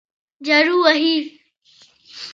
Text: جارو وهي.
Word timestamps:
جارو 0.45 0.75
وهي. 0.83 1.15